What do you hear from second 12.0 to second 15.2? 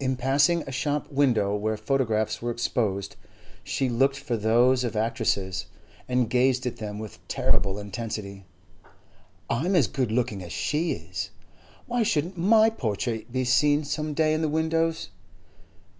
shouldn't my portrait be seen some day in the windows?